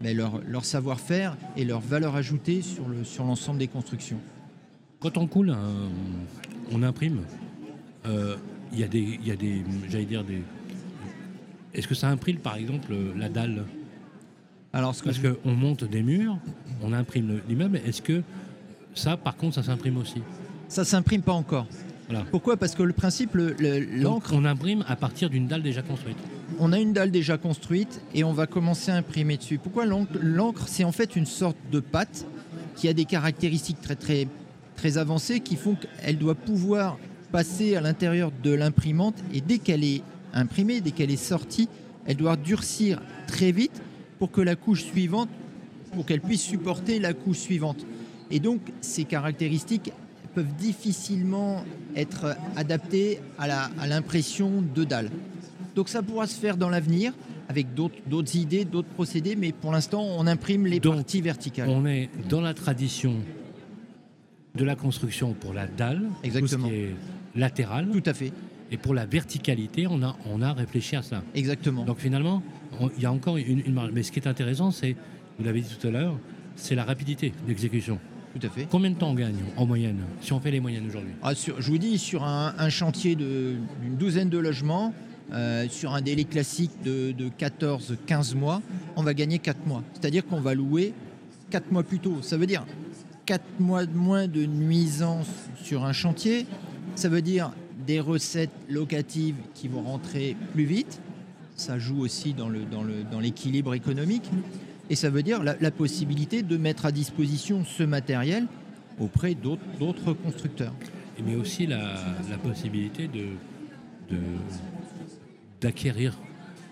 mais 0.00 0.14
leur, 0.14 0.40
leur 0.46 0.64
savoir-faire 0.64 1.36
et 1.56 1.64
leur 1.64 1.80
valeur 1.80 2.16
ajoutée 2.16 2.62
sur, 2.62 2.88
le, 2.88 3.04
sur 3.04 3.24
l'ensemble 3.24 3.58
des 3.58 3.68
constructions. 3.68 4.20
Quand 5.00 5.16
on 5.16 5.26
coule, 5.26 5.50
euh, 5.50 5.88
on 6.72 6.82
imprime. 6.82 7.20
Il 8.04 8.10
euh, 8.10 8.36
y 8.72 8.82
a 8.82 8.88
des, 8.88 9.20
y 9.24 9.30
a 9.30 9.36
des 9.36 9.64
j'allais 9.88 10.04
dire 10.04 10.24
des. 10.24 10.42
Est-ce 11.74 11.88
que 11.88 11.94
ça 11.94 12.08
imprime 12.08 12.38
par 12.38 12.56
exemple 12.56 12.94
la 13.16 13.28
dalle? 13.28 13.64
Alors, 14.72 14.94
ce 14.94 15.02
que 15.02 15.08
Parce 15.08 15.20
je... 15.20 15.28
qu'on 15.28 15.52
monte 15.52 15.84
des 15.84 16.02
murs, 16.02 16.38
on 16.82 16.92
imprime 16.92 17.40
l'immeuble. 17.48 17.80
Est-ce 17.86 18.02
que 18.02 18.22
ça, 18.94 19.16
par 19.16 19.36
contre, 19.36 19.54
ça 19.54 19.62
s'imprime 19.62 19.96
aussi? 19.96 20.22
Ça 20.68 20.84
s'imprime 20.84 21.22
pas 21.22 21.32
encore. 21.32 21.66
Voilà. 22.08 22.24
Pourquoi? 22.30 22.56
Parce 22.56 22.74
que 22.74 22.82
le 22.82 22.92
principe, 22.92 23.34
l'encre. 23.34 24.32
On 24.34 24.44
imprime 24.44 24.84
à 24.86 24.96
partir 24.96 25.30
d'une 25.30 25.46
dalle 25.46 25.62
déjà 25.62 25.82
construite. 25.82 26.18
On 26.58 26.72
a 26.72 26.78
une 26.78 26.92
dalle 26.92 27.10
déjà 27.10 27.38
construite 27.38 28.00
et 28.14 28.24
on 28.24 28.32
va 28.32 28.46
commencer 28.46 28.90
à 28.90 28.96
imprimer 28.96 29.36
dessus. 29.36 29.58
Pourquoi 29.58 29.84
l'encre 29.84 30.68
C'est 30.68 30.84
en 30.84 30.92
fait 30.92 31.16
une 31.16 31.26
sorte 31.26 31.56
de 31.70 31.80
pâte 31.80 32.26
qui 32.76 32.88
a 32.88 32.92
des 32.92 33.04
caractéristiques 33.04 33.78
très 34.76 34.98
avancées 34.98 35.40
qui 35.40 35.56
font 35.56 35.76
qu'elle 35.76 36.18
doit 36.18 36.34
pouvoir 36.34 36.98
passer 37.32 37.76
à 37.76 37.80
l'intérieur 37.80 38.30
de 38.42 38.52
l'imprimante 38.52 39.16
et 39.32 39.40
dès 39.40 39.58
qu'elle 39.58 39.84
est 39.84 40.02
imprimée, 40.32 40.80
dès 40.80 40.92
qu'elle 40.92 41.10
est 41.10 41.16
sortie, 41.16 41.68
elle 42.06 42.16
doit 42.16 42.36
durcir 42.36 43.02
très 43.26 43.52
vite 43.52 43.82
pour 44.18 44.30
que 44.30 44.40
la 44.40 44.54
couche 44.54 44.84
suivante, 44.84 45.28
qu'elle 46.06 46.20
puisse 46.20 46.42
supporter 46.42 46.98
la 46.98 47.12
couche 47.14 47.38
suivante. 47.38 47.84
Et 48.30 48.38
donc 48.38 48.60
ces 48.80 49.04
caractéristiques 49.04 49.92
peuvent 50.34 50.54
difficilement 50.58 51.64
être 51.96 52.36
adaptées 52.56 53.20
à 53.38 53.86
l'impression 53.86 54.62
de 54.74 54.84
dalles. 54.84 55.10
Donc 55.76 55.90
ça 55.90 56.02
pourra 56.02 56.26
se 56.26 56.40
faire 56.40 56.56
dans 56.56 56.70
l'avenir 56.70 57.12
avec 57.48 57.74
d'autres 57.74 58.34
idées, 58.36 58.64
d'autres 58.64 58.88
procédés, 58.88 59.36
mais 59.36 59.52
pour 59.52 59.70
l'instant, 59.70 60.02
on 60.02 60.26
imprime 60.26 60.66
les 60.66 60.80
parties 60.80 61.20
verticales. 61.20 61.68
On 61.68 61.86
est 61.86 62.08
dans 62.28 62.40
la 62.40 62.54
tradition 62.54 63.14
de 64.56 64.64
la 64.64 64.74
construction 64.74 65.34
pour 65.34 65.52
la 65.52 65.66
dalle, 65.66 66.08
Exactement. 66.24 66.66
tout 66.66 66.70
ce 66.70 66.74
qui 66.74 66.80
est 66.80 66.94
latéral. 67.36 67.88
Tout 67.92 68.02
à 68.10 68.14
fait. 68.14 68.32
Et 68.72 68.78
pour 68.78 68.94
la 68.94 69.04
verticalité, 69.04 69.86
on 69.86 70.02
a, 70.02 70.16
on 70.24 70.40
a 70.42 70.54
réfléchi 70.54 70.96
à 70.96 71.02
ça. 71.02 71.22
Exactement. 71.34 71.84
Donc 71.84 71.98
finalement, 71.98 72.42
il 72.96 73.02
y 73.02 73.06
a 73.06 73.12
encore 73.12 73.36
une, 73.36 73.60
une 73.60 73.74
marge. 73.74 73.90
Mais 73.92 74.02
ce 74.02 74.10
qui 74.10 74.18
est 74.18 74.26
intéressant, 74.26 74.70
c'est, 74.70 74.96
vous 75.38 75.44
l'avez 75.44 75.60
dit 75.60 75.76
tout 75.78 75.86
à 75.86 75.90
l'heure, 75.90 76.18
c'est 76.56 76.74
la 76.74 76.84
rapidité 76.84 77.32
d'exécution. 77.46 78.00
Tout 78.40 78.46
à 78.46 78.50
fait. 78.50 78.66
Combien 78.70 78.90
de 78.90 78.96
temps 78.96 79.10
on 79.10 79.14
gagne 79.14 79.36
en 79.56 79.66
moyenne, 79.66 79.98
si 80.22 80.32
on 80.32 80.40
fait 80.40 80.50
les 80.50 80.60
moyennes 80.60 80.86
aujourd'hui? 80.86 81.12
Ah, 81.22 81.32
Je 81.34 81.70
vous 81.70 81.78
dis, 81.78 81.96
sur 81.98 82.24
un, 82.24 82.54
un 82.58 82.68
chantier 82.70 83.14
d'une 83.14 83.96
douzaine 83.98 84.30
de 84.30 84.38
logements, 84.38 84.92
euh, 85.32 85.68
sur 85.68 85.92
un 85.92 86.00
délai 86.00 86.24
classique 86.24 86.70
de, 86.84 87.10
de 87.12 87.28
14-15 87.28 88.36
mois, 88.36 88.62
on 88.94 89.02
va 89.02 89.12
gagner 89.12 89.38
4 89.38 89.66
mois. 89.66 89.82
C'est-à-dire 89.94 90.24
qu'on 90.24 90.40
va 90.40 90.54
louer 90.54 90.94
4 91.50 91.72
mois 91.72 91.82
plus 91.82 91.98
tôt. 91.98 92.18
Ça 92.22 92.36
veut 92.36 92.46
dire 92.46 92.64
4 93.26 93.42
mois 93.58 93.86
de 93.86 93.96
moins 93.96 94.28
de 94.28 94.46
nuisance 94.46 95.28
sur 95.62 95.84
un 95.84 95.92
chantier. 95.92 96.46
Ça 96.94 97.08
veut 97.08 97.22
dire 97.22 97.52
des 97.86 97.98
recettes 97.98 98.50
locatives 98.68 99.36
qui 99.54 99.66
vont 99.66 99.82
rentrer 99.82 100.36
plus 100.52 100.64
vite. 100.64 101.00
Ça 101.56 101.78
joue 101.78 102.00
aussi 102.00 102.34
dans 102.34 103.20
l'équilibre 103.20 103.74
économique. 103.74 104.30
Et 104.90 104.94
ça 104.94 105.10
veut 105.10 105.22
dire 105.24 105.42
la, 105.42 105.70
possibilité 105.72 106.42
de 106.42 106.56
mettre 106.56 106.86
à 106.86 106.92
disposition 106.92 107.64
ce 107.64 107.82
matériel 107.82 108.46
auprès 109.00 109.34
d'autres 109.34 110.12
constructeurs. 110.12 110.74
Mais 111.24 111.34
aussi 111.34 111.66
la, 111.66 111.96
possibilité 112.42 113.08
de 113.08 114.18
d'acquérir 115.60 116.18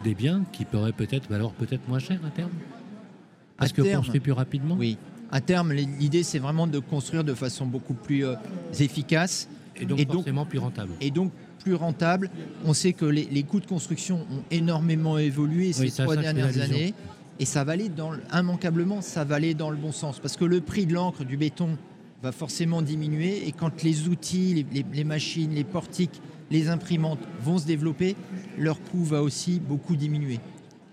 des 0.03 0.15
biens 0.15 0.45
qui 0.53 0.65
pourraient 0.65 0.93
peut-être 0.93 1.29
valoir 1.29 1.53
peut-être 1.53 1.89
moins 1.89 1.99
cher 1.99 2.21
à 2.27 2.31
terme? 2.31 2.51
Parce 3.57 3.71
à 3.71 3.75
que 3.75 3.83
terme, 3.83 4.03
construit 4.03 4.21
plus 4.21 4.33
rapidement? 4.33 4.77
Oui. 4.79 4.99
À 5.31 5.41
terme, 5.41 5.73
l'idée, 5.73 6.23
c'est 6.23 6.39
vraiment 6.39 6.67
de 6.67 6.79
construire 6.79 7.25
de 7.25 7.35
façon 7.35 7.67
beaucoup 7.67 7.95
plus 7.95 8.25
euh, 8.25 8.35
efficace. 8.79 9.49
Et 9.77 9.87
donc, 9.87 9.99
et 9.99 10.07
forcément 10.07 10.43
donc, 10.43 10.51
plus 10.51 10.59
rentable. 10.59 10.93
Et 11.01 11.11
donc 11.11 11.33
plus 11.59 11.75
rentable. 11.75 12.31
On 12.65 12.75
sait 12.75 12.93
que 12.93 13.07
les, 13.07 13.25
les 13.25 13.43
coûts 13.43 13.61
de 13.61 13.67
construction 13.67 14.27
ont 14.31 14.45
énormément 14.51 15.19
évolué 15.19 15.73
ces 15.73 15.83
oui, 15.83 15.91
trois 15.91 16.17
dernières 16.17 16.61
années. 16.61 16.95
Et 17.41 17.47
ça 17.47 17.65
va 17.65 17.73
aller 17.73 17.89
dans, 17.89 18.13
immanquablement, 18.33 19.01
ça 19.01 19.25
va 19.25 19.37
aller 19.37 19.55
dans 19.55 19.71
le 19.71 19.77
bon 19.77 19.91
sens. 19.91 20.21
Parce 20.21 20.37
que 20.37 20.45
le 20.45 20.61
prix 20.61 20.87
de 20.87 20.95
l'encre, 20.95 21.25
du 21.25 21.37
béton, 21.37 21.77
va 22.23 22.31
forcément 22.31 22.83
diminuer. 22.83 23.49
Et 23.49 23.53
quand 23.53 23.83
les 23.83 24.09
outils, 24.09 24.55
les, 24.55 24.67
les, 24.73 24.87
les 24.93 25.05
machines, 25.05 25.55
les 25.55 25.65
portiques 25.65 26.21
les 26.51 26.69
imprimantes 26.69 27.21
vont 27.43 27.59
se 27.59 27.67
développer, 27.67 28.17
leur 28.59 28.81
coût 28.81 29.05
va 29.05 29.23
aussi 29.23 29.61
beaucoup 29.61 29.97
diminuer. 29.97 30.41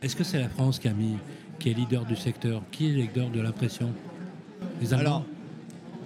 Est-ce 0.01 0.15
que 0.15 0.23
c'est 0.23 0.39
la 0.39 0.49
France 0.49 0.83
mis, 0.83 1.17
qui 1.59 1.69
est 1.69 1.73
leader 1.73 2.05
du 2.05 2.15
secteur? 2.15 2.61
Qui 2.71 2.87
est 2.87 2.93
leader 2.93 3.29
de 3.29 3.41
l'impression? 3.41 3.91
Les 4.81 4.93
Allemands? 4.93 5.09
Alors, 5.09 5.25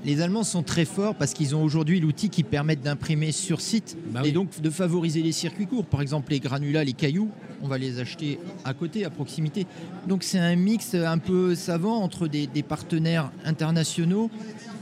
les 0.03 0.21
Allemands 0.21 0.43
sont 0.43 0.61
très 0.61 0.85
forts 0.85 1.15
parce 1.15 1.33
qu'ils 1.33 1.55
ont 1.55 1.63
aujourd'hui 1.63 1.99
l'outil 1.99 2.29
qui 2.29 2.43
permet 2.43 2.75
d'imprimer 2.75 3.31
sur 3.31 3.59
site 3.59 3.97
bah 4.11 4.19
et 4.21 4.27
oui. 4.27 4.31
donc 4.33 4.61
de 4.61 4.69
favoriser 4.69 5.23
les 5.23 5.31
circuits 5.31 5.65
courts. 5.65 5.85
Par 5.85 6.01
exemple, 6.01 6.31
les 6.31 6.39
granulats, 6.39 6.83
les 6.83 6.93
cailloux, 6.93 7.29
on 7.63 7.67
va 7.67 7.79
les 7.79 7.99
acheter 7.99 8.37
à 8.63 8.73
côté, 8.75 9.03
à 9.05 9.09
proximité. 9.09 9.65
Donc 10.07 10.21
c'est 10.23 10.37
un 10.37 10.55
mix 10.55 10.93
un 10.93 11.17
peu 11.17 11.55
savant 11.55 12.03
entre 12.03 12.27
des, 12.27 12.45
des 12.45 12.61
partenaires 12.61 13.31
internationaux 13.45 14.29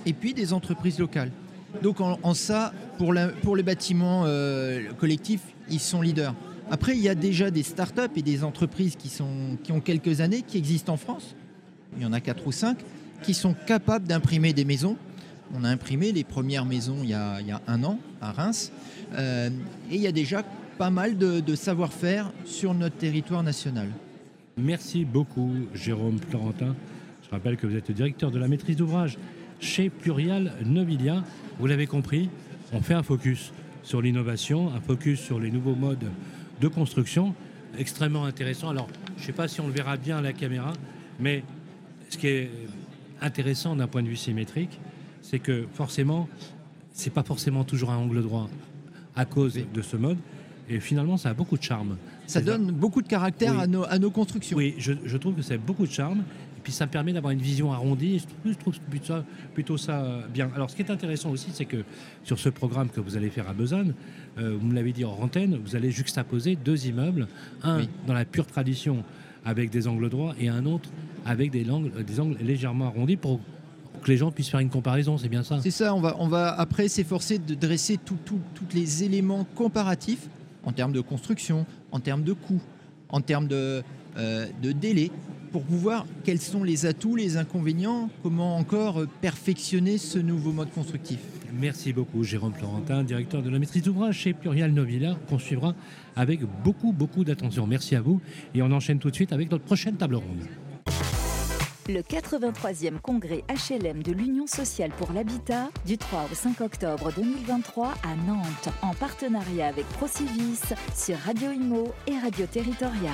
et 0.05 0.11
puis 0.11 0.33
des 0.33 0.51
entreprises 0.51 0.99
locales. 0.99 1.31
Donc 1.81 2.01
en, 2.01 2.19
en 2.21 2.33
ça, 2.33 2.73
pour, 2.97 3.13
la, 3.13 3.29
pour, 3.29 3.55
les 3.55 3.63
bâtiments 3.63 4.23
euh, 4.25 4.91
collectifs, 4.99 5.41
ils 5.69 5.79
sont 5.79 6.01
leaders. 6.01 6.35
Après, 6.71 6.95
il 6.95 7.01
y 7.01 7.09
a 7.09 7.15
déjà 7.15 7.51
des 7.51 7.63
startups 7.63 8.01
et 8.15 8.21
des 8.21 8.43
entreprises 8.43 8.95
qui, 8.95 9.09
sont, 9.09 9.57
qui 9.63 9.71
ont 9.71 9.81
quelques 9.81 10.21
années, 10.21 10.41
qui 10.41 10.57
existent 10.57 10.93
en 10.93 10.97
France. 10.97 11.35
Il 11.97 12.03
y 12.03 12.05
en 12.05 12.13
a 12.13 12.19
quatre 12.19 12.47
ou 12.47 12.51
cinq, 12.51 12.77
qui 13.21 13.33
sont 13.33 13.53
capables 13.53 14.07
d'imprimer 14.07 14.53
des 14.53 14.65
maisons. 14.65 14.97
On 15.53 15.63
a 15.63 15.69
imprimé 15.69 16.11
les 16.11 16.23
premières 16.23 16.65
maisons 16.65 16.97
il 17.03 17.09
y 17.09 17.13
a, 17.13 17.39
il 17.41 17.47
y 17.47 17.51
a 17.51 17.61
un 17.67 17.83
an 17.83 17.99
à 18.21 18.31
Reims. 18.31 18.71
Euh, 19.13 19.49
et 19.91 19.95
il 19.95 20.01
y 20.01 20.07
a 20.07 20.11
déjà 20.11 20.43
pas 20.77 20.89
mal 20.89 21.17
de, 21.17 21.55
savoir-faire 21.55 22.31
sur 22.45 22.73
notre 22.73 22.95
territoire 22.95 23.43
national. 23.43 23.87
Merci 24.57 25.05
beaucoup, 25.05 25.51
Jérôme 25.73 26.19
Florentin. 26.29 26.75
Je 27.23 27.29
rappelle 27.29 27.57
que 27.57 27.67
vous 27.67 27.75
êtes 27.75 27.91
directeur 27.91 28.31
de 28.31 28.39
la 28.39 28.47
maîtrise 28.47 28.75
d'ouvrage 28.75 29.17
chez 29.59 29.89
Plurial 29.89 30.53
Nobilia. 30.65 31.23
Vous 31.59 31.67
l'avez 31.67 31.87
compris, 31.87 32.29
on 32.71 32.81
fait 32.81 32.93
un 32.95 33.03
focus 33.03 33.53
sur 33.83 34.01
l'innovation, 34.01 34.73
un 34.73 34.81
focus 34.81 35.19
sur 35.19 35.39
les 35.39 35.51
nouveaux 35.51 35.75
modes 35.75 36.09
de 36.63 36.69
construction, 36.69 37.35
extrêmement 37.77 38.23
intéressant. 38.23 38.69
Alors, 38.69 38.87
je 39.17 39.21
ne 39.21 39.25
sais 39.25 39.33
pas 39.33 39.49
si 39.49 39.59
on 39.59 39.67
le 39.67 39.73
verra 39.73 39.97
bien 39.97 40.17
à 40.17 40.21
la 40.21 40.31
caméra, 40.31 40.71
mais 41.19 41.43
ce 42.09 42.17
qui 42.17 42.27
est 42.27 42.51
intéressant 43.21 43.75
d'un 43.75 43.87
point 43.87 44.01
de 44.01 44.07
vue 44.07 44.15
symétrique, 44.15 44.79
c'est 45.21 45.39
que 45.39 45.67
forcément, 45.73 46.29
c'est 46.93 47.09
pas 47.09 47.23
forcément 47.23 47.65
toujours 47.65 47.91
un 47.91 47.97
angle 47.97 48.21
droit 48.23 48.49
à 49.15 49.25
cause 49.25 49.59
de 49.73 49.81
ce 49.81 49.97
mode. 49.97 50.17
Et 50.69 50.79
finalement, 50.79 51.17
ça 51.17 51.29
a 51.31 51.33
beaucoup 51.33 51.57
de 51.57 51.63
charme. 51.63 51.97
Ça 52.27 52.39
donne 52.39 52.71
beaucoup 52.71 53.01
de 53.01 53.07
caractère 53.07 53.55
oui. 53.55 53.61
à, 53.63 53.67
nos, 53.67 53.83
à, 53.83 53.99
nos, 53.99 54.09
constructions. 54.09 54.55
Oui, 54.55 54.75
je, 54.77 54.93
je 55.03 55.17
trouve 55.17 55.35
que 55.35 55.41
ça 55.41 55.55
a 55.55 55.57
beaucoup 55.57 55.85
de 55.85 55.91
charme 55.91 56.23
puis 56.63 56.71
ça 56.71 56.85
me 56.85 56.91
permet 56.91 57.13
d'avoir 57.13 57.31
une 57.31 57.41
vision 57.41 57.71
arrondie. 57.71 58.19
Je 58.19 58.25
trouve, 58.25 58.73
je 58.73 58.79
trouve 58.79 59.03
ça, 59.03 59.25
plutôt 59.53 59.77
ça 59.77 60.19
bien. 60.33 60.49
Alors, 60.55 60.69
ce 60.69 60.75
qui 60.75 60.81
est 60.81 60.91
intéressant 60.91 61.29
aussi, 61.29 61.49
c'est 61.53 61.65
que 61.65 61.83
sur 62.23 62.39
ce 62.39 62.49
programme 62.49 62.89
que 62.89 63.01
vous 63.01 63.17
allez 63.17 63.29
faire 63.29 63.49
à 63.49 63.53
Besançon, 63.53 63.93
euh, 64.37 64.57
vous 64.59 64.67
me 64.67 64.73
l'avez 64.73 64.93
dit 64.93 65.05
en 65.05 65.11
antenne, 65.11 65.59
vous 65.63 65.75
allez 65.75 65.91
juxtaposer 65.91 66.55
deux 66.55 66.87
immeubles, 66.87 67.27
un 67.61 67.79
oui. 67.79 67.89
dans 68.07 68.13
la 68.13 68.25
pure 68.25 68.47
tradition 68.47 69.03
avec 69.45 69.69
des 69.69 69.87
angles 69.87 70.09
droits 70.09 70.33
et 70.39 70.47
un 70.47 70.65
autre 70.65 70.89
avec 71.25 71.51
des 71.51 71.69
angles, 71.69 72.03
des 72.03 72.19
angles 72.19 72.37
légèrement 72.41 72.85
arrondis 72.85 73.17
pour 73.17 73.39
que 74.01 74.11
les 74.11 74.17
gens 74.17 74.31
puissent 74.31 74.49
faire 74.49 74.59
une 74.59 74.69
comparaison, 74.69 75.17
c'est 75.17 75.29
bien 75.29 75.43
ça? 75.43 75.59
C'est 75.61 75.71
ça, 75.71 75.93
on 75.95 76.01
va, 76.01 76.15
on 76.19 76.27
va 76.27 76.53
après 76.59 76.87
s'efforcer 76.87 77.39
de 77.39 77.55
dresser 77.55 77.97
tous 77.97 78.19
les 78.73 79.03
éléments 79.03 79.45
comparatifs 79.55 80.27
en 80.65 80.71
termes 80.71 80.93
de 80.93 81.01
construction, 81.01 81.65
en 81.91 81.99
termes 81.99 82.23
de 82.23 82.33
coûts, 82.33 82.61
en 83.09 83.21
termes 83.21 83.47
de, 83.47 83.83
euh, 84.17 84.47
de 84.61 84.71
délai, 84.71 85.11
pour 85.53 85.63
pouvoir 85.63 86.05
quels 86.25 86.41
sont 86.41 86.63
les 86.63 86.87
atouts, 86.87 87.15
les 87.15 87.37
inconvénients, 87.37 88.09
comment 88.23 88.57
encore 88.57 89.03
perfectionner 89.21 89.99
ce 89.99 90.17
nouveau 90.17 90.51
mode 90.51 90.71
constructif? 90.71 91.19
Merci 91.53 91.93
beaucoup 91.93 92.23
Jérôme 92.23 92.53
Florentin, 92.53 93.03
directeur 93.03 93.43
de 93.43 93.51
la 93.51 93.59
maîtrise 93.59 93.83
d'ouvrage 93.83 94.17
chez 94.17 94.33
Plurial 94.33 94.71
Novilla, 94.71 95.15
qu'on 95.29 95.37
suivra 95.37 95.75
avec 96.15 96.41
beaucoup 96.63 96.91
beaucoup 96.91 97.23
d'attention. 97.23 97.67
Merci 97.67 97.95
à 97.95 98.01
vous 98.01 98.19
et 98.55 98.63
on 98.63 98.71
enchaîne 98.71 98.97
tout 98.97 99.11
de 99.11 99.15
suite 99.15 99.31
avec 99.31 99.51
notre 99.51 99.63
prochaine 99.63 99.95
table 99.95 100.15
ronde. 100.15 100.47
Le 101.87 101.99
83e 101.99 102.99
congrès 102.99 103.43
HLM 103.49 104.01
de 104.01 104.11
l'Union 104.11 104.47
sociale 104.47 104.91
pour 104.97 105.11
l'habitat 105.13 105.69
du 105.85 105.97
3 105.99 106.29
au 106.31 106.35
5 106.35 106.61
octobre 106.61 107.11
2023 107.15 107.87
à 107.87 108.15
Nantes 108.25 108.69
en 108.81 108.93
partenariat 108.95 109.67
avec 109.67 109.85
Procivis 109.89 110.61
sur 110.95 111.17
Radio 111.19 111.51
Imo 111.51 111.91
et 112.07 112.17
Radio 112.17 112.47
Territoria. 112.47 113.11